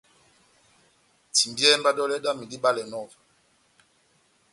[1.35, 3.17] Timbiyɛhɛ mba dɔlɛ dami dibalɛnɔ ová.